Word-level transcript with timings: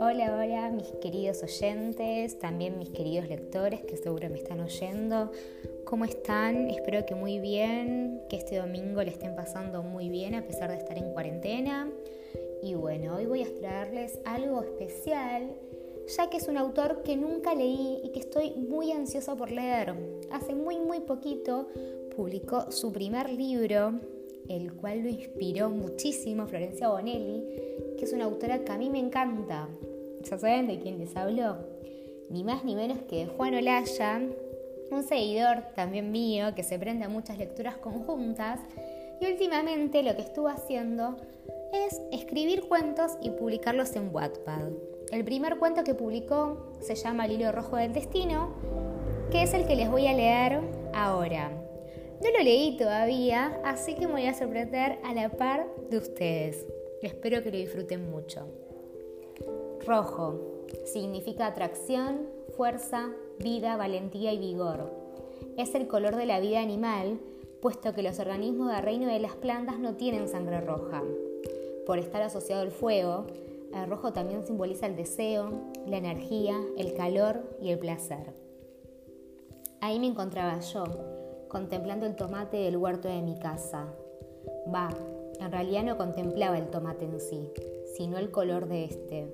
Hola, 0.00 0.36
hola 0.38 0.70
mis 0.70 0.86
queridos 1.02 1.42
oyentes, 1.42 2.38
también 2.38 2.78
mis 2.78 2.90
queridos 2.90 3.28
lectores 3.28 3.82
que 3.82 3.96
seguro 3.96 4.30
me 4.30 4.36
están 4.36 4.60
oyendo. 4.60 5.32
¿Cómo 5.84 6.04
están? 6.04 6.70
Espero 6.70 7.04
que 7.04 7.16
muy 7.16 7.40
bien, 7.40 8.22
que 8.28 8.36
este 8.36 8.58
domingo 8.58 9.02
le 9.02 9.10
estén 9.10 9.34
pasando 9.34 9.82
muy 9.82 10.08
bien 10.08 10.36
a 10.36 10.46
pesar 10.46 10.70
de 10.70 10.76
estar 10.76 10.96
en 10.96 11.12
cuarentena. 11.12 11.90
Y 12.62 12.74
bueno, 12.74 13.16
hoy 13.16 13.26
voy 13.26 13.42
a 13.42 13.52
traerles 13.52 14.20
algo 14.24 14.62
especial, 14.62 15.50
ya 16.16 16.30
que 16.30 16.36
es 16.36 16.46
un 16.46 16.58
autor 16.58 17.02
que 17.02 17.16
nunca 17.16 17.56
leí 17.56 18.00
y 18.04 18.10
que 18.10 18.20
estoy 18.20 18.52
muy 18.52 18.92
ansiosa 18.92 19.34
por 19.34 19.50
leer. 19.50 19.94
Hace 20.30 20.54
muy, 20.54 20.78
muy 20.78 21.00
poquito 21.00 21.66
publicó 22.14 22.70
su 22.70 22.92
primer 22.92 23.30
libro, 23.30 23.94
el 24.50 24.74
cual 24.74 25.02
lo 25.02 25.08
inspiró 25.08 25.70
muchísimo 25.70 26.46
Florencia 26.46 26.88
Bonelli, 26.88 27.44
que 27.96 28.04
es 28.04 28.12
una 28.12 28.24
autora 28.24 28.64
que 28.64 28.72
a 28.72 28.78
mí 28.78 28.90
me 28.90 28.98
encanta. 28.98 29.68
¿Ya 30.22 30.38
saben 30.38 30.66
de 30.66 30.80
quién 30.80 30.98
les 30.98 31.16
hablo? 31.16 31.56
Ni 32.28 32.42
más 32.44 32.64
ni 32.64 32.74
menos 32.74 32.98
que 33.08 33.24
de 33.24 33.26
Juan 33.26 33.54
Olaya, 33.54 34.20
un 34.90 35.02
seguidor 35.04 35.62
también 35.76 36.10
mío 36.10 36.54
que 36.54 36.64
se 36.64 36.78
prende 36.78 37.04
a 37.04 37.08
muchas 37.08 37.38
lecturas 37.38 37.76
conjuntas 37.76 38.60
y 39.20 39.26
últimamente 39.26 40.02
lo 40.02 40.16
que 40.16 40.22
estuvo 40.22 40.48
haciendo 40.48 41.16
es 41.72 42.00
escribir 42.10 42.68
cuentos 42.68 43.12
y 43.22 43.30
publicarlos 43.30 43.94
en 43.94 44.12
Wattpad. 44.12 44.70
El 45.12 45.24
primer 45.24 45.58
cuento 45.58 45.84
que 45.84 45.94
publicó 45.94 46.72
se 46.80 46.96
llama 46.96 47.26
El 47.26 47.32
hilo 47.32 47.52
rojo 47.52 47.76
del 47.76 47.92
destino, 47.92 48.54
que 49.30 49.42
es 49.42 49.54
el 49.54 49.66
que 49.66 49.76
les 49.76 49.90
voy 49.90 50.08
a 50.08 50.12
leer 50.12 50.60
ahora. 50.92 51.59
No 52.22 52.30
lo 52.30 52.44
leí 52.44 52.76
todavía, 52.76 53.60
así 53.64 53.94
que 53.94 54.06
me 54.06 54.12
voy 54.12 54.26
a 54.26 54.34
sorprender 54.34 54.98
a 55.04 55.14
la 55.14 55.30
par 55.30 55.66
de 55.88 55.96
ustedes. 55.96 56.66
Espero 57.00 57.42
que 57.42 57.50
lo 57.50 57.56
disfruten 57.56 58.10
mucho. 58.10 58.46
Rojo 59.86 60.66
significa 60.84 61.46
atracción, 61.46 62.28
fuerza, 62.54 63.08
vida, 63.38 63.78
valentía 63.78 64.34
y 64.34 64.38
vigor. 64.38 64.92
Es 65.56 65.74
el 65.74 65.88
color 65.88 66.16
de 66.16 66.26
la 66.26 66.40
vida 66.40 66.60
animal, 66.60 67.18
puesto 67.62 67.94
que 67.94 68.02
los 68.02 68.18
organismos 68.18 68.70
del 68.70 68.82
reino 68.82 69.06
de 69.06 69.18
las 69.18 69.36
plantas 69.36 69.78
no 69.78 69.96
tienen 69.96 70.28
sangre 70.28 70.60
roja. 70.60 71.02
Por 71.86 71.98
estar 71.98 72.20
asociado 72.20 72.60
al 72.60 72.70
fuego, 72.70 73.26
el 73.74 73.88
rojo 73.88 74.12
también 74.12 74.44
simboliza 74.44 74.84
el 74.84 74.94
deseo, 74.94 75.52
la 75.86 75.96
energía, 75.96 76.60
el 76.76 76.92
calor 76.92 77.56
y 77.62 77.70
el 77.70 77.78
placer. 77.78 78.34
Ahí 79.80 79.98
me 79.98 80.08
encontraba 80.08 80.60
yo, 80.60 80.84
contemplando 81.50 82.06
el 82.06 82.14
tomate 82.14 82.58
del 82.58 82.76
huerto 82.76 83.08
de 83.08 83.20
mi 83.20 83.36
casa. 83.36 83.92
Va, 84.72 84.88
en 85.38 85.50
realidad 85.50 85.82
no 85.82 85.98
contemplaba 85.98 86.56
el 86.56 86.68
tomate 86.68 87.04
en 87.04 87.20
sí, 87.20 87.50
sino 87.96 88.18
el 88.18 88.30
color 88.30 88.68
de 88.68 88.84
este. 88.84 89.26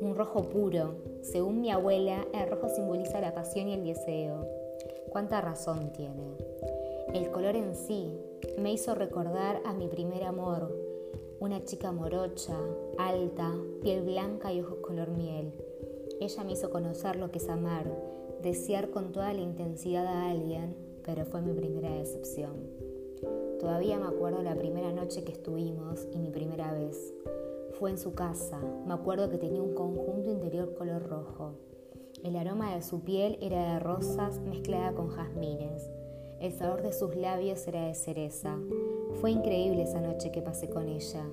Un 0.00 0.16
rojo 0.16 0.42
puro. 0.42 0.96
Según 1.22 1.60
mi 1.60 1.70
abuela, 1.70 2.26
el 2.34 2.50
rojo 2.50 2.68
simboliza 2.68 3.20
la 3.20 3.32
pasión 3.32 3.68
y 3.68 3.74
el 3.74 3.84
deseo. 3.84 4.44
¿Cuánta 5.10 5.40
razón 5.40 5.92
tiene? 5.92 6.36
El 7.14 7.30
color 7.30 7.54
en 7.54 7.76
sí 7.76 8.18
me 8.58 8.72
hizo 8.72 8.96
recordar 8.96 9.60
a 9.64 9.72
mi 9.72 9.86
primer 9.86 10.24
amor, 10.24 10.74
una 11.38 11.64
chica 11.64 11.92
morocha, 11.92 12.56
alta, 12.98 13.52
piel 13.82 14.02
blanca 14.02 14.52
y 14.52 14.60
ojos 14.60 14.78
color 14.82 15.10
miel. 15.10 15.52
Ella 16.20 16.42
me 16.42 16.52
hizo 16.52 16.70
conocer 16.70 17.16
lo 17.16 17.30
que 17.30 17.38
es 17.38 17.48
amar, 17.48 17.84
desear 18.42 18.90
con 18.90 19.12
toda 19.12 19.32
la 19.32 19.40
intensidad 19.40 20.06
a 20.06 20.30
alguien, 20.30 20.91
pero 21.04 21.24
fue 21.24 21.40
mi 21.42 21.52
primera 21.52 21.90
decepción. 21.90 22.54
Todavía 23.60 23.98
me 23.98 24.06
acuerdo 24.06 24.42
la 24.42 24.56
primera 24.56 24.92
noche 24.92 25.24
que 25.24 25.32
estuvimos 25.32 26.08
y 26.12 26.18
mi 26.18 26.30
primera 26.30 26.72
vez. 26.72 27.14
Fue 27.78 27.90
en 27.90 27.98
su 27.98 28.14
casa. 28.14 28.60
Me 28.86 28.94
acuerdo 28.94 29.28
que 29.28 29.38
tenía 29.38 29.62
un 29.62 29.74
conjunto 29.74 30.30
interior 30.30 30.74
color 30.74 31.02
rojo. 31.08 31.54
El 32.24 32.36
aroma 32.36 32.74
de 32.74 32.82
su 32.82 33.02
piel 33.02 33.38
era 33.40 33.74
de 33.74 33.78
rosas 33.80 34.40
mezclada 34.40 34.94
con 34.94 35.08
jazmines. 35.08 35.90
El 36.40 36.52
sabor 36.52 36.82
de 36.82 36.92
sus 36.92 37.14
labios 37.14 37.66
era 37.68 37.86
de 37.86 37.94
cereza. 37.94 38.58
Fue 39.20 39.30
increíble 39.30 39.82
esa 39.82 40.00
noche 40.00 40.32
que 40.32 40.42
pasé 40.42 40.68
con 40.68 40.88
ella. 40.88 41.24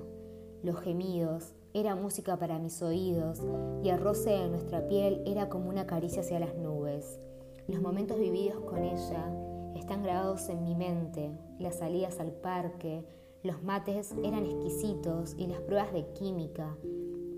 Los 0.62 0.78
gemidos, 0.80 1.54
era 1.72 1.94
música 1.94 2.36
para 2.36 2.58
mis 2.58 2.82
oídos 2.82 3.40
y 3.84 3.90
el 3.90 4.00
roce 4.00 4.30
de 4.30 4.48
nuestra 4.48 4.88
piel 4.88 5.22
era 5.24 5.48
como 5.48 5.68
una 5.68 5.86
caricia 5.86 6.22
hacia 6.22 6.40
las 6.40 6.56
nubes. 6.56 7.20
Los 7.68 7.80
momentos 7.80 8.18
vividos 8.18 8.60
con 8.64 8.82
ella 8.82 9.32
están 9.76 10.02
grabados 10.02 10.48
en 10.48 10.62
mi 10.62 10.74
mente, 10.74 11.32
las 11.58 11.78
salidas 11.78 12.20
al 12.20 12.32
parque, 12.32 13.06
los 13.42 13.62
mates 13.62 14.14
eran 14.22 14.44
exquisitos 14.44 15.34
y 15.38 15.46
las 15.46 15.60
pruebas 15.60 15.92
de 15.92 16.12
química 16.12 16.76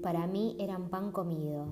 para 0.02 0.26
mí 0.26 0.56
eran 0.58 0.88
pan 0.88 1.12
comido. 1.12 1.66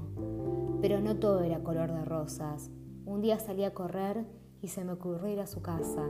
Pero 0.80 1.00
no 1.00 1.18
todo 1.18 1.40
era 1.40 1.64
color 1.64 1.92
de 1.92 2.04
rosas. 2.04 2.70
Un 3.04 3.20
día 3.20 3.40
salí 3.40 3.64
a 3.64 3.74
correr 3.74 4.24
y 4.62 4.68
se 4.68 4.84
me 4.84 4.92
ocurrió 4.92 5.28
ir 5.32 5.40
a 5.40 5.48
su 5.48 5.60
casa. 5.60 6.08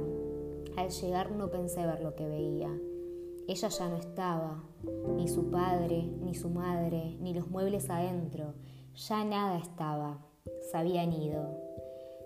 Al 0.77 0.91
llegar 0.91 1.33
no 1.33 1.51
pensé 1.51 1.87
ver 1.87 2.03
lo 2.03 2.15
que 2.15 2.29
veía. 2.29 2.71
Ella 3.49 3.69
ya 3.69 3.89
no 3.89 3.97
estaba, 3.97 4.63
ni 5.17 5.29
su 5.29 5.51
padre, 5.51 6.13
ni 6.21 6.35
su 6.35 6.51
madre, 6.51 7.17
ni 7.21 7.33
los 7.33 7.49
muebles 7.49 7.89
adentro, 7.91 8.55
ya 8.95 9.25
nada 9.25 9.59
estaba, 9.59 10.19
se 10.71 10.77
habían 10.77 11.13
ido. 11.13 11.59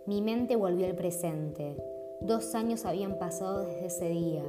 Mi 0.06 0.21
mente 0.21 0.56
volvió 0.56 0.87
al 0.87 0.97
presente. 0.97 1.77
Dos 2.25 2.55
años 2.55 2.87
habían 2.87 3.19
pasado 3.19 3.67
desde 3.67 3.85
ese 3.85 4.09
día, 4.09 4.45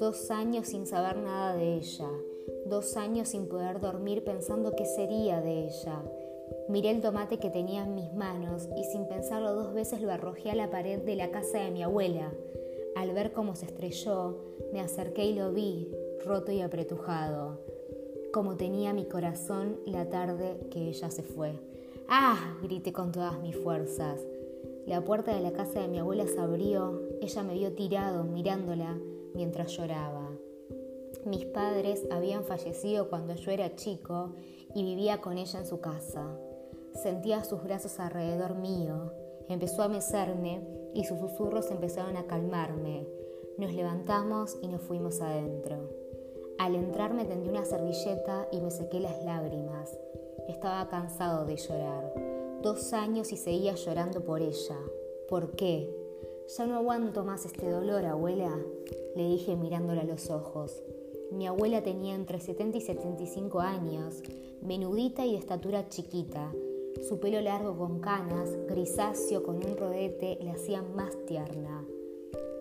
dos 0.00 0.32
años 0.32 0.66
sin 0.66 0.84
saber 0.84 1.16
nada 1.16 1.54
de 1.54 1.74
ella, 1.74 2.08
dos 2.66 2.96
años 2.96 3.28
sin 3.28 3.46
poder 3.46 3.78
dormir 3.78 4.24
pensando 4.24 4.74
qué 4.74 4.84
sería 4.84 5.40
de 5.40 5.66
ella. 5.66 6.02
Miré 6.68 6.90
el 6.90 7.00
tomate 7.00 7.38
que 7.38 7.50
tenía 7.50 7.84
en 7.84 7.94
mis 7.94 8.12
manos 8.14 8.68
y 8.76 8.82
sin 8.82 9.06
pensarlo 9.06 9.54
dos 9.54 9.72
veces 9.72 10.00
lo 10.00 10.10
arrojé 10.10 10.50
a 10.50 10.56
la 10.56 10.70
pared 10.70 11.02
de 11.02 11.14
la 11.14 11.30
casa 11.30 11.58
de 11.58 11.70
mi 11.70 11.84
abuela. 11.84 12.32
Al 12.96 13.12
ver 13.12 13.30
cómo 13.30 13.54
se 13.54 13.66
estrelló, 13.66 14.36
me 14.72 14.80
acerqué 14.80 15.24
y 15.24 15.34
lo 15.36 15.52
vi, 15.52 15.94
roto 16.24 16.50
y 16.50 16.62
apretujado, 16.62 17.60
como 18.32 18.56
tenía 18.56 18.92
mi 18.92 19.04
corazón 19.04 19.78
la 19.86 20.08
tarde 20.08 20.66
que 20.68 20.88
ella 20.88 21.12
se 21.12 21.22
fue. 21.22 21.60
¡Ah! 22.08 22.58
grité 22.60 22.92
con 22.92 23.12
todas 23.12 23.38
mis 23.38 23.54
fuerzas. 23.54 24.20
La 24.86 25.02
puerta 25.02 25.34
de 25.34 25.40
la 25.40 25.52
casa 25.52 25.80
de 25.80 25.88
mi 25.88 25.98
abuela 25.98 26.26
se 26.26 26.38
abrió, 26.38 27.00
ella 27.24 27.42
me 27.42 27.54
vio 27.54 27.72
tirado 27.72 28.24
mirándola 28.24 28.98
mientras 29.34 29.72
lloraba. 29.76 30.30
Mis 31.24 31.46
padres 31.46 32.06
habían 32.10 32.44
fallecido 32.44 33.08
cuando 33.08 33.34
yo 33.34 33.50
era 33.50 33.74
chico 33.76 34.34
y 34.74 34.82
vivía 34.82 35.20
con 35.20 35.38
ella 35.38 35.60
en 35.60 35.66
su 35.66 35.80
casa. 35.80 36.38
Sentía 37.02 37.42
sus 37.44 37.62
brazos 37.62 37.98
alrededor 37.98 38.56
mío, 38.56 39.12
empezó 39.48 39.82
a 39.82 39.88
mecerme 39.88 40.60
y 40.92 41.04
sus 41.04 41.18
susurros 41.18 41.70
empezaron 41.70 42.16
a 42.16 42.26
calmarme. 42.26 43.06
Nos 43.56 43.72
levantamos 43.72 44.58
y 44.60 44.68
nos 44.68 44.82
fuimos 44.82 45.20
adentro. 45.20 45.88
Al 46.58 46.74
entrar 46.74 47.14
me 47.14 47.24
tendí 47.24 47.48
una 47.48 47.64
servilleta 47.64 48.48
y 48.52 48.60
me 48.60 48.70
sequé 48.70 49.00
las 49.00 49.24
lágrimas. 49.24 49.98
Estaba 50.46 50.88
cansado 50.88 51.46
de 51.46 51.56
llorar. 51.56 52.12
Dos 52.62 52.92
años 52.92 53.32
y 53.32 53.36
seguía 53.36 53.74
llorando 53.74 54.24
por 54.24 54.42
ella. 54.42 54.76
¿Por 55.28 55.52
qué? 55.52 56.03
Ya 56.46 56.66
no 56.66 56.76
aguanto 56.76 57.24
más 57.24 57.46
este 57.46 57.70
dolor, 57.70 58.04
abuela, 58.04 58.54
le 59.16 59.28
dije 59.28 59.56
mirándola 59.56 60.02
a 60.02 60.04
los 60.04 60.30
ojos. 60.30 60.82
Mi 61.32 61.46
abuela 61.46 61.82
tenía 61.82 62.14
entre 62.14 62.38
70 62.38 62.78
y 62.78 62.80
75 62.82 63.60
años, 63.60 64.22
menudita 64.60 65.24
y 65.24 65.32
de 65.32 65.38
estatura 65.38 65.88
chiquita. 65.88 66.52
Su 67.08 67.18
pelo 67.18 67.40
largo 67.40 67.76
con 67.76 67.98
canas, 68.00 68.50
grisáceo 68.68 69.42
con 69.42 69.56
un 69.56 69.76
rodete, 69.76 70.38
le 70.42 70.50
hacía 70.50 70.82
más 70.82 71.16
tierna. 71.26 71.84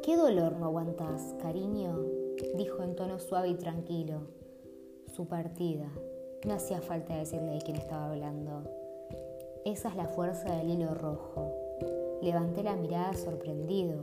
¿Qué 0.02 0.16
dolor 0.16 0.54
no 0.54 0.66
aguantas, 0.68 1.36
cariño? 1.42 2.00
dijo 2.56 2.84
en 2.84 2.96
tono 2.96 3.20
suave 3.20 3.50
y 3.50 3.56
tranquilo. 3.56 4.22
Su 5.14 5.28
partida. 5.28 5.91
No 6.46 6.53
hacía 6.53 6.82
falta 6.82 7.18
decirle 7.18 7.52
de 7.52 7.62
quién 7.62 7.78
estaba 7.78 8.12
hablando. 8.12 8.64
Esa 9.66 9.90
es 9.90 9.96
la 9.96 10.08
fuerza 10.08 10.56
del 10.56 10.72
hilo 10.72 10.94
rojo. 10.94 11.63
Levanté 12.23 12.64
la 12.64 12.78
mirada 12.78 13.14
sorprendido. 13.14 13.96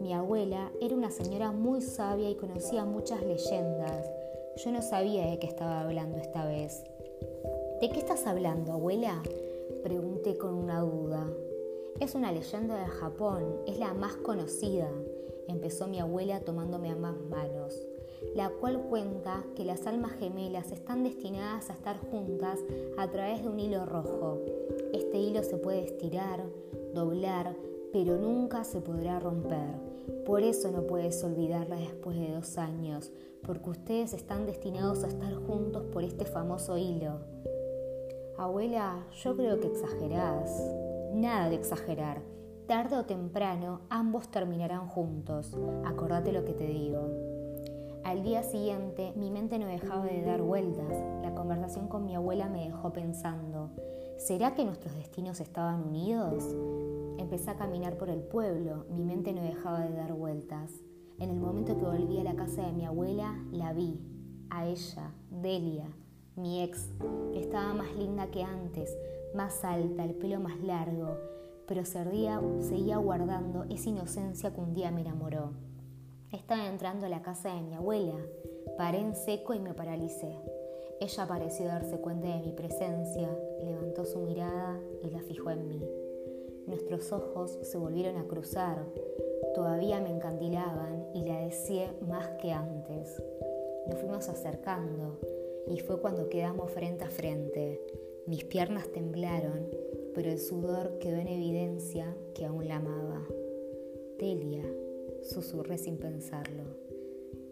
Mi 0.00 0.14
abuela 0.14 0.72
era 0.80 0.96
una 0.96 1.10
señora 1.10 1.52
muy 1.52 1.82
sabia 1.82 2.30
y 2.30 2.34
conocía 2.34 2.86
muchas 2.86 3.22
leyendas. 3.22 4.10
Yo 4.56 4.72
no 4.72 4.80
sabía 4.80 5.26
de 5.26 5.38
qué 5.38 5.46
estaba 5.46 5.82
hablando 5.82 6.16
esta 6.16 6.46
vez. 6.46 6.82
¿De 7.82 7.90
qué 7.90 7.98
estás 7.98 8.26
hablando, 8.26 8.72
abuela? 8.72 9.22
Pregunté 9.82 10.38
con 10.38 10.54
una 10.54 10.80
duda. 10.80 11.30
Es 12.00 12.14
una 12.14 12.32
leyenda 12.32 12.76
de 12.76 12.86
Japón, 12.86 13.60
es 13.66 13.78
la 13.78 13.92
más 13.92 14.16
conocida 14.16 14.90
empezó 15.50 15.86
mi 15.86 15.98
abuela 15.98 16.40
tomándome 16.40 16.90
a 16.90 16.96
más 16.96 17.16
manos, 17.28 17.86
la 18.34 18.50
cual 18.50 18.82
cuenta 18.88 19.44
que 19.54 19.64
las 19.64 19.86
almas 19.86 20.12
gemelas 20.12 20.72
están 20.72 21.04
destinadas 21.04 21.70
a 21.70 21.74
estar 21.74 21.98
juntas 22.10 22.58
a 22.96 23.08
través 23.10 23.42
de 23.42 23.48
un 23.48 23.60
hilo 23.60 23.84
rojo. 23.86 24.38
Este 24.92 25.18
hilo 25.18 25.42
se 25.42 25.56
puede 25.56 25.84
estirar, 25.84 26.44
doblar, 26.94 27.56
pero 27.92 28.16
nunca 28.16 28.64
se 28.64 28.80
podrá 28.80 29.18
romper. 29.18 29.74
Por 30.24 30.42
eso 30.42 30.70
no 30.70 30.86
puedes 30.86 31.22
olvidarla 31.24 31.76
después 31.76 32.16
de 32.18 32.32
dos 32.32 32.58
años, 32.58 33.12
porque 33.42 33.70
ustedes 33.70 34.12
están 34.12 34.46
destinados 34.46 35.04
a 35.04 35.08
estar 35.08 35.34
juntos 35.34 35.84
por 35.92 36.04
este 36.04 36.24
famoso 36.24 36.76
hilo. 36.76 37.20
Abuela, 38.36 39.06
yo 39.22 39.36
creo 39.36 39.60
que 39.60 39.68
exagerás. 39.68 40.50
Nada 41.12 41.48
de 41.48 41.56
exagerar. 41.56 42.22
Tarde 42.66 42.96
o 42.96 43.04
temprano 43.04 43.80
ambos 43.90 44.28
terminarán 44.28 44.86
juntos. 44.88 45.56
Acordate 45.84 46.32
lo 46.32 46.44
que 46.44 46.52
te 46.52 46.66
digo. 46.66 47.00
Al 48.04 48.22
día 48.22 48.42
siguiente 48.42 49.12
mi 49.16 49.30
mente 49.30 49.58
no 49.58 49.66
dejaba 49.66 50.06
de 50.06 50.22
dar 50.22 50.40
vueltas. 50.40 50.90
La 51.22 51.34
conversación 51.34 51.88
con 51.88 52.06
mi 52.06 52.14
abuela 52.14 52.48
me 52.48 52.64
dejó 52.64 52.92
pensando, 52.92 53.70
¿será 54.16 54.54
que 54.54 54.64
nuestros 54.64 54.94
destinos 54.94 55.40
estaban 55.40 55.82
unidos? 55.82 56.44
Empecé 57.20 57.50
a 57.50 57.56
caminar 57.58 57.98
por 57.98 58.08
el 58.08 58.22
pueblo, 58.22 58.86
mi 58.88 59.04
mente 59.04 59.34
no 59.34 59.42
dejaba 59.42 59.80
de 59.80 59.94
dar 59.94 60.14
vueltas. 60.14 60.70
En 61.18 61.28
el 61.28 61.38
momento 61.38 61.76
que 61.76 61.84
volví 61.84 62.18
a 62.18 62.24
la 62.24 62.34
casa 62.34 62.62
de 62.62 62.72
mi 62.72 62.86
abuela, 62.86 63.38
la 63.52 63.74
vi, 63.74 64.00
a 64.48 64.66
ella, 64.66 65.12
Delia, 65.30 65.84
mi 66.34 66.62
ex. 66.62 66.88
Estaba 67.34 67.74
más 67.74 67.94
linda 67.94 68.30
que 68.30 68.42
antes, 68.42 68.96
más 69.34 69.62
alta, 69.66 70.02
el 70.02 70.14
pelo 70.14 70.40
más 70.40 70.58
largo, 70.62 71.18
pero 71.68 71.84
seguía, 71.84 72.40
seguía 72.60 72.96
guardando 72.96 73.64
esa 73.68 73.90
inocencia 73.90 74.54
que 74.54 74.60
un 74.62 74.72
día 74.72 74.90
me 74.90 75.02
enamoró. 75.02 75.50
Estaba 76.32 76.68
entrando 76.68 77.04
a 77.04 77.10
la 77.10 77.20
casa 77.20 77.54
de 77.54 77.60
mi 77.60 77.74
abuela, 77.74 78.16
paré 78.78 78.98
en 78.98 79.14
seco 79.14 79.52
y 79.52 79.60
me 79.60 79.74
paralicé. 79.74 80.38
Ella 81.00 81.28
pareció 81.28 81.66
darse 81.66 82.00
cuenta 82.00 82.28
de 82.28 82.40
mi 82.40 82.52
presencia, 82.52 83.28
levantó 83.62 84.06
su 84.06 84.20
mirada 84.20 84.80
y 85.02 85.10
la 85.10 85.20
fijó 85.20 85.50
en 85.50 85.68
mí. 85.68 86.09
Nuestros 86.80 87.12
ojos 87.12 87.58
se 87.60 87.76
volvieron 87.76 88.16
a 88.16 88.26
cruzar, 88.26 88.86
todavía 89.54 90.00
me 90.00 90.08
encandilaban 90.08 91.08
y 91.12 91.24
la 91.24 91.42
deseé 91.42 91.90
más 92.08 92.26
que 92.40 92.52
antes. 92.52 93.22
Nos 93.86 93.98
fuimos 93.98 94.30
acercando 94.30 95.20
y 95.68 95.78
fue 95.80 96.00
cuando 96.00 96.30
quedamos 96.30 96.70
frente 96.70 97.04
a 97.04 97.10
frente. 97.10 97.82
Mis 98.26 98.44
piernas 98.44 98.88
temblaron, 98.88 99.68
pero 100.14 100.30
el 100.30 100.38
sudor 100.38 100.98
quedó 101.00 101.18
en 101.18 101.28
evidencia 101.28 102.16
que 102.34 102.46
aún 102.46 102.66
la 102.66 102.76
amaba. 102.76 103.28
Delia, 104.18 104.64
susurré 105.22 105.76
sin 105.76 105.98
pensarlo. 105.98 106.64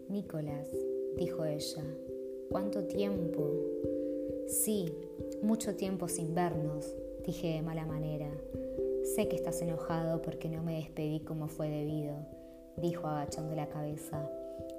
Nicolás, 0.09 0.71
dijo 1.17 1.45
ella, 1.45 1.83
¿cuánto 2.49 2.85
tiempo? 2.85 3.47
Sí, 4.47 4.91
mucho 5.43 5.75
tiempo 5.75 6.07
sin 6.07 6.33
vernos, 6.33 6.95
dije 7.23 7.49
de 7.49 7.61
mala 7.61 7.85
manera. 7.85 8.31
Sé 9.15 9.27
que 9.27 9.35
estás 9.35 9.61
enojado 9.61 10.21
porque 10.21 10.49
no 10.49 10.61
me 10.61 10.75
despedí 10.75 11.21
como 11.21 11.47
fue 11.47 11.69
debido, 11.69 12.15
dijo 12.77 13.07
agachando 13.07 13.55
la 13.55 13.67
cabeza. 13.67 14.29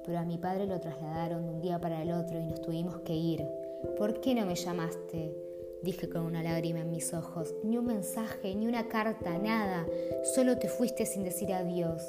Pero 0.04 0.18
a 0.18 0.24
mi 0.24 0.38
padre 0.38 0.66
lo 0.66 0.78
trasladaron 0.78 1.46
de 1.46 1.52
un 1.52 1.60
día 1.60 1.80
para 1.80 2.02
el 2.02 2.12
otro 2.12 2.38
y 2.38 2.46
nos 2.46 2.60
tuvimos 2.60 3.00
que 3.00 3.14
ir. 3.14 3.44
¿Por 3.98 4.20
qué 4.20 4.34
no 4.34 4.46
me 4.46 4.54
llamaste? 4.54 5.34
Dije 5.82 6.08
con 6.08 6.22
una 6.22 6.42
lágrima 6.42 6.80
en 6.80 6.90
mis 6.90 7.12
ojos. 7.12 7.54
Ni 7.64 7.76
un 7.76 7.86
mensaje, 7.86 8.54
ni 8.54 8.66
una 8.66 8.86
carta, 8.88 9.36
nada. 9.38 9.86
Solo 10.34 10.58
te 10.58 10.68
fuiste 10.68 11.06
sin 11.06 11.24
decir 11.24 11.52
adiós. 11.52 12.02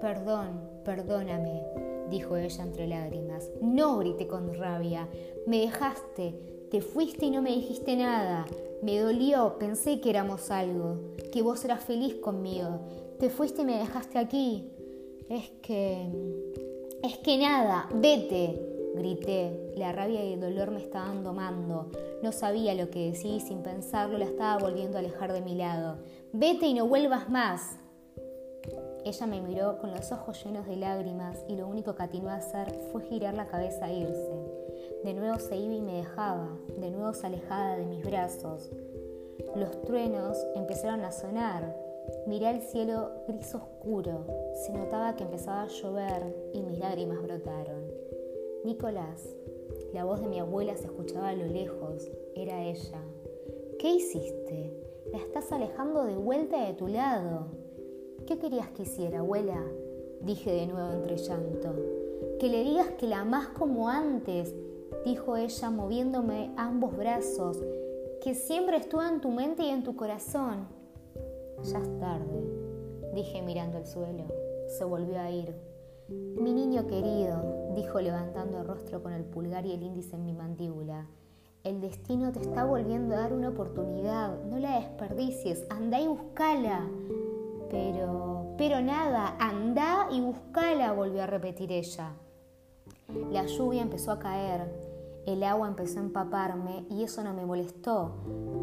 Perdón, 0.00 0.60
perdóname, 0.84 1.64
dijo 2.10 2.36
ella 2.36 2.62
entre 2.62 2.86
lágrimas. 2.86 3.50
No, 3.60 3.98
grité 3.98 4.28
con 4.28 4.54
rabia. 4.54 5.08
Me 5.46 5.60
dejaste, 5.62 6.34
te 6.70 6.80
fuiste 6.80 7.26
y 7.26 7.30
no 7.30 7.42
me 7.42 7.50
dijiste 7.50 7.96
nada. 7.96 8.46
Me 8.82 8.98
dolió, 8.98 9.56
pensé 9.58 10.00
que 10.00 10.10
éramos 10.10 10.50
algo, 10.50 11.00
que 11.32 11.42
vos 11.42 11.64
eras 11.64 11.84
feliz 11.84 12.14
conmigo. 12.16 12.80
Te 13.18 13.28
fuiste 13.28 13.62
y 13.62 13.64
me 13.66 13.78
dejaste 13.78 14.18
aquí. 14.18 14.70
Es 15.28 15.50
que... 15.62 16.08
Es 17.02 17.18
que 17.18 17.38
nada, 17.38 17.88
vete, 17.94 18.92
grité. 18.94 19.72
La 19.76 19.92
rabia 19.92 20.24
y 20.24 20.34
el 20.34 20.40
dolor 20.40 20.70
me 20.70 20.80
estaban 20.80 21.22
domando. 21.22 21.90
No 22.22 22.32
sabía 22.32 22.74
lo 22.74 22.90
que 22.90 23.10
decía 23.10 23.36
y 23.36 23.40
sin 23.40 23.62
pensarlo 23.62 24.18
la 24.18 24.26
estaba 24.26 24.58
volviendo 24.58 24.96
a 24.96 25.00
alejar 25.00 25.32
de 25.32 25.40
mi 25.40 25.54
lado. 25.54 25.98
Vete 26.32 26.66
y 26.66 26.74
no 26.74 26.86
vuelvas 26.86 27.28
más. 27.30 27.76
Ella 29.04 29.26
me 29.26 29.40
miró 29.40 29.78
con 29.78 29.92
los 29.92 30.12
ojos 30.12 30.44
llenos 30.44 30.66
de 30.66 30.76
lágrimas 30.76 31.38
y 31.48 31.56
lo 31.56 31.66
único 31.66 31.94
que 31.94 32.02
atinó 32.02 32.28
a 32.28 32.36
hacer 32.36 32.70
fue 32.92 33.02
girar 33.02 33.34
la 33.34 33.46
cabeza 33.46 33.90
e 33.90 34.00
irse. 34.00 34.59
De 35.04 35.14
nuevo 35.14 35.38
se 35.38 35.56
iba 35.56 35.74
y 35.74 35.80
me 35.80 35.96
dejaba, 35.96 36.58
de 36.76 36.90
nuevo 36.90 37.14
se 37.14 37.26
alejaba 37.26 37.76
de 37.76 37.86
mis 37.86 38.04
brazos. 38.04 38.70
Los 39.56 39.82
truenos 39.82 40.36
empezaron 40.54 41.00
a 41.00 41.10
sonar. 41.10 41.74
Miré 42.26 42.50
el 42.50 42.60
cielo 42.60 43.10
gris 43.26 43.54
oscuro. 43.54 44.26
Se 44.64 44.72
notaba 44.72 45.16
que 45.16 45.24
empezaba 45.24 45.62
a 45.62 45.68
llover 45.68 46.50
y 46.52 46.60
mis 46.62 46.78
lágrimas 46.78 47.22
brotaron. 47.22 47.82
Nicolás, 48.62 49.26
la 49.94 50.04
voz 50.04 50.20
de 50.20 50.28
mi 50.28 50.38
abuela 50.38 50.76
se 50.76 50.84
escuchaba 50.84 51.30
a 51.30 51.34
lo 51.34 51.46
lejos. 51.46 52.10
Era 52.34 52.62
ella. 52.62 53.00
¿Qué 53.78 53.94
hiciste? 53.94 54.76
La 55.12 55.18
estás 55.18 55.50
alejando 55.50 56.04
de 56.04 56.16
vuelta 56.16 56.66
de 56.66 56.74
tu 56.74 56.88
lado. 56.88 57.46
¿Qué 58.26 58.38
querías 58.38 58.68
que 58.68 58.82
hiciera, 58.82 59.20
abuela? 59.20 59.64
Dije 60.20 60.52
de 60.52 60.66
nuevo 60.66 60.92
entre 60.92 61.16
llanto. 61.16 61.74
Que 62.38 62.48
le 62.48 62.62
digas 62.62 62.90
que 62.98 63.06
la 63.06 63.20
amás 63.20 63.48
como 63.48 63.88
antes, 63.88 64.54
dijo 65.04 65.36
ella 65.36 65.70
moviéndome 65.70 66.52
ambos 66.56 66.96
brazos, 66.96 67.58
que 68.22 68.34
siempre 68.34 68.76
estuvo 68.76 69.02
en 69.02 69.20
tu 69.20 69.30
mente 69.30 69.62
y 69.64 69.70
en 69.70 69.82
tu 69.82 69.96
corazón. 69.96 70.66
Ya 71.64 71.78
es 71.78 71.98
tarde, 71.98 72.44
dije 73.14 73.42
mirando 73.42 73.78
el 73.78 73.86
suelo. 73.86 74.24
Se 74.78 74.84
volvió 74.84 75.18
a 75.18 75.30
ir. 75.30 75.54
Mi 76.08 76.52
niño 76.52 76.86
querido, 76.86 77.72
dijo 77.74 78.00
levantando 78.00 78.58
el 78.58 78.66
rostro 78.66 79.02
con 79.02 79.12
el 79.12 79.24
pulgar 79.24 79.64
y 79.66 79.72
el 79.72 79.82
índice 79.82 80.16
en 80.16 80.24
mi 80.24 80.32
mandíbula. 80.32 81.06
El 81.62 81.80
destino 81.80 82.32
te 82.32 82.40
está 82.40 82.64
volviendo 82.64 83.14
a 83.14 83.18
dar 83.18 83.32
una 83.32 83.50
oportunidad, 83.50 84.42
no 84.44 84.58
la 84.58 84.76
desperdicies, 84.80 85.66
anda 85.70 86.00
y 86.00 86.06
buscala. 86.06 86.88
Pero, 87.70 88.54
pero 88.56 88.80
nada, 88.80 89.36
anda 89.38 90.08
y 90.10 90.20
buscala, 90.20 90.92
volvió 90.92 91.22
a 91.22 91.26
repetir 91.26 91.70
ella. 91.70 92.14
La 93.30 93.46
lluvia 93.46 93.82
empezó 93.82 94.12
a 94.12 94.18
caer, 94.18 94.89
el 95.26 95.42
agua 95.42 95.68
empezó 95.68 95.98
a 95.98 96.02
empaparme 96.02 96.86
y 96.88 97.02
eso 97.02 97.22
no 97.22 97.34
me 97.34 97.44
molestó, 97.44 98.14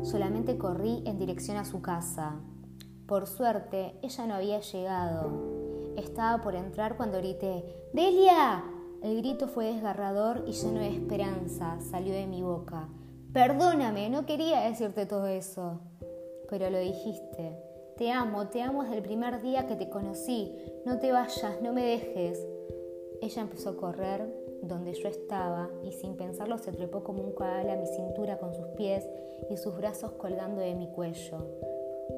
solamente 0.02 0.58
corrí 0.58 1.04
en 1.06 1.20
dirección 1.20 1.58
a 1.58 1.66
su 1.66 1.82
casa. 1.82 2.36
Por 3.06 3.28
suerte, 3.28 3.96
ella 4.02 4.28
no 4.28 4.36
había 4.36 4.60
llegado. 4.60 5.94
Estaba 5.96 6.44
por 6.44 6.56
entrar 6.56 6.98
cuando 6.98 7.20
grité, 7.20 7.64
¡Delia! 7.94 8.64
El 9.02 9.18
grito 9.18 9.48
fue 9.48 9.74
desgarrador 9.74 10.44
y 10.48 10.54
lleno 10.54 10.80
de 10.80 10.90
esperanza 10.90 11.78
salió 11.80 12.14
de 12.14 12.28
mi 12.28 12.42
boca. 12.42 12.90
Perdóname, 13.32 14.10
no 14.10 14.26
quería 14.26 14.62
decirte 14.62 15.06
todo 15.06 15.28
eso. 15.28 15.80
Pero 16.50 16.70
lo 16.70 16.80
dijiste. 16.80 17.56
Te 17.98 18.12
amo, 18.12 18.48
te 18.48 18.62
amo 18.62 18.84
desde 18.84 18.98
el 18.98 19.04
primer 19.04 19.42
día 19.42 19.68
que 19.68 19.76
te 19.76 19.90
conocí. 19.90 20.56
No 20.86 20.98
te 20.98 21.12
vayas, 21.12 21.62
no 21.62 21.74
me 21.74 21.84
dejes. 21.84 22.46
Ella 23.22 23.42
empezó 23.42 23.70
a 23.70 23.78
correr 23.78 24.47
donde 24.62 24.94
yo 24.94 25.08
estaba 25.08 25.70
y 25.84 25.92
sin 25.92 26.16
pensarlo 26.16 26.58
se 26.58 26.72
trepó 26.72 27.04
como 27.04 27.24
un 27.24 27.34
caballo 27.34 27.72
a 27.72 27.76
mi 27.76 27.88
cintura 27.88 28.38
con 28.38 28.54
sus 28.54 28.68
pies 28.70 29.08
y 29.50 29.58
sus 29.58 29.76
brazos 29.78 30.12
colgando 30.14 30.62
de 30.62 30.76
mi 30.76 30.88
cuello. 30.88 31.38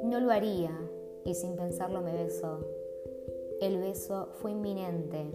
No 0.04 0.20
lo 0.20 0.32
haría 0.32 0.72
y 1.26 1.34
sin 1.34 1.56
pensarlo 1.56 2.02
me 2.02 2.14
besó. 2.14 2.66
El 3.62 3.78
beso 3.80 4.30
fue 4.36 4.52
inminente, 4.52 5.26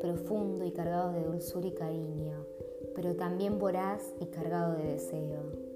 profundo 0.00 0.64
y 0.64 0.72
cargado 0.72 1.12
de 1.12 1.24
dulzura 1.24 1.66
y 1.66 1.72
cariño, 1.72 2.44
pero 2.94 3.14
también 3.14 3.58
voraz 3.58 4.14
y 4.20 4.26
cargado 4.26 4.74
de 4.74 4.84
deseo. 4.84 5.68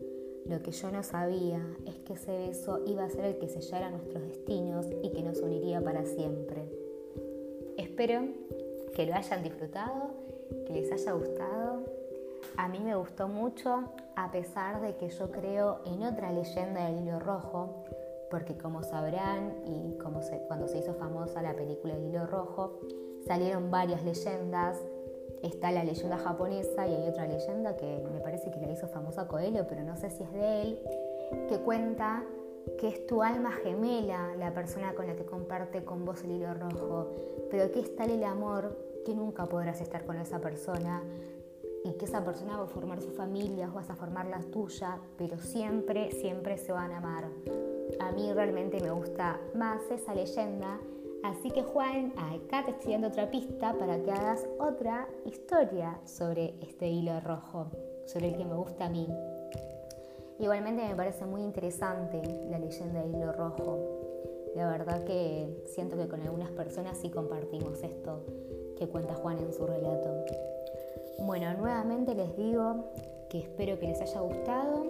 Lo 0.46 0.60
que 0.60 0.72
yo 0.72 0.90
no 0.90 1.04
sabía 1.04 1.64
es 1.86 1.94
que 2.00 2.14
ese 2.14 2.36
beso 2.36 2.80
iba 2.84 3.04
a 3.04 3.10
ser 3.10 3.24
el 3.24 3.38
que 3.38 3.48
sellara 3.48 3.90
nuestros 3.90 4.24
destinos 4.24 4.86
y 5.02 5.10
que 5.10 5.22
nos 5.22 5.40
uniría 5.40 5.80
para 5.80 6.04
siempre. 6.04 6.68
Espero 7.76 8.22
que 8.94 9.06
lo 9.06 9.14
hayan 9.14 9.44
disfrutado, 9.44 10.10
que 10.66 10.72
les 10.72 10.92
haya 10.92 11.12
gustado. 11.12 11.84
A 12.56 12.68
mí 12.68 12.80
me 12.80 12.94
gustó 12.94 13.28
mucho, 13.28 13.84
a 14.16 14.30
pesar 14.30 14.80
de 14.80 14.96
que 14.96 15.08
yo 15.08 15.30
creo 15.30 15.80
en 15.86 16.02
otra 16.02 16.32
leyenda 16.32 16.86
del 16.86 17.02
hilo 17.02 17.18
rojo, 17.18 17.84
porque 18.30 18.56
como 18.56 18.82
sabrán 18.82 19.54
y 19.64 19.96
como 19.98 20.20
cuando 20.48 20.68
se 20.68 20.78
hizo 20.78 20.94
famosa 20.94 21.42
la 21.42 21.54
película 21.54 21.94
El 21.94 22.04
hilo 22.04 22.26
rojo, 22.26 22.80
salieron 23.26 23.70
varias 23.70 24.04
leyendas 24.04 24.78
está 25.42 25.72
la 25.72 25.84
leyenda 25.84 26.18
japonesa 26.18 26.86
y 26.86 26.94
hay 26.94 27.08
otra 27.08 27.26
leyenda 27.26 27.76
que 27.76 28.00
me 28.12 28.20
parece 28.20 28.50
que 28.50 28.60
la 28.60 28.72
hizo 28.72 28.86
famosa 28.88 29.26
Coelho, 29.26 29.66
pero 29.68 29.82
no 29.82 29.96
sé 29.96 30.10
si 30.10 30.22
es 30.22 30.32
de 30.32 30.62
él, 30.62 30.78
que 31.48 31.58
cuenta 31.58 32.24
que 32.78 32.88
es 32.88 33.06
tu 33.06 33.22
alma 33.22 33.50
gemela 33.50 34.36
la 34.36 34.54
persona 34.54 34.94
con 34.94 35.08
la 35.08 35.16
que 35.16 35.24
comparte 35.24 35.84
con 35.84 36.04
vos 36.04 36.22
el 36.22 36.32
hilo 36.32 36.54
rojo, 36.54 37.10
pero 37.50 37.70
que 37.72 37.80
es 37.80 37.94
tal 37.96 38.10
el 38.10 38.22
amor 38.22 38.76
que 39.04 39.14
nunca 39.14 39.46
podrás 39.46 39.80
estar 39.80 40.04
con 40.04 40.16
esa 40.16 40.40
persona 40.40 41.02
y 41.84 41.92
que 41.94 42.04
esa 42.04 42.24
persona 42.24 42.56
va 42.56 42.64
a 42.64 42.68
formar 42.68 43.00
su 43.00 43.10
familia, 43.10 43.68
vas 43.68 43.90
a 43.90 43.96
formar 43.96 44.26
la 44.26 44.40
tuya, 44.40 44.98
pero 45.16 45.38
siempre, 45.38 46.12
siempre 46.12 46.56
se 46.58 46.72
van 46.72 46.92
a 46.92 46.98
amar. 46.98 47.24
A 48.00 48.12
mí 48.12 48.32
realmente 48.32 48.80
me 48.80 48.90
gusta 48.90 49.40
más 49.54 49.82
esa 49.90 50.14
leyenda 50.14 50.78
Así 51.22 51.52
que 51.52 51.62
Juan, 51.62 52.12
acá 52.16 52.64
te 52.64 52.72
estoy 52.72 52.92
dando 52.92 53.06
otra 53.06 53.30
pista 53.30 53.78
para 53.78 54.02
que 54.02 54.10
hagas 54.10 54.44
otra 54.58 55.08
historia 55.24 56.00
sobre 56.04 56.56
este 56.60 56.88
hilo 56.88 57.20
rojo, 57.20 57.68
sobre 58.06 58.30
el 58.30 58.36
que 58.36 58.44
me 58.44 58.54
gusta 58.54 58.86
a 58.86 58.88
mí. 58.90 59.06
Igualmente 60.40 60.82
me 60.82 60.96
parece 60.96 61.24
muy 61.24 61.42
interesante 61.42 62.20
la 62.50 62.58
leyenda 62.58 63.02
del 63.02 63.14
hilo 63.14 63.32
rojo. 63.32 63.78
La 64.56 64.68
verdad 64.68 65.04
que 65.04 65.62
siento 65.66 65.96
que 65.96 66.08
con 66.08 66.20
algunas 66.22 66.50
personas 66.50 66.98
sí 66.98 67.08
compartimos 67.08 67.80
esto 67.84 68.24
que 68.82 68.88
cuenta 68.88 69.14
Juan 69.14 69.38
en 69.38 69.52
su 69.52 69.64
relato. 69.64 70.24
Bueno, 71.20 71.54
nuevamente 71.54 72.16
les 72.16 72.36
digo 72.36 72.90
que 73.28 73.38
espero 73.38 73.78
que 73.78 73.86
les 73.86 74.00
haya 74.00 74.20
gustado 74.20 74.86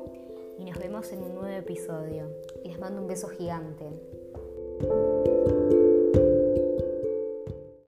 y 0.58 0.64
nos 0.64 0.78
vemos 0.78 1.12
en 1.12 1.22
un 1.22 1.34
nuevo 1.34 1.54
episodio. 1.54 2.26
Les 2.64 2.78
mando 2.78 3.02
un 3.02 3.06
beso 3.06 3.28
gigante. 3.28 3.90